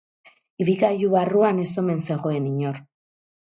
Ibilgailu 0.65 1.09
barruan 1.17 1.61
ez 1.65 1.67
omen 1.83 2.03
zegoen 2.09 2.51
inor. 2.55 2.83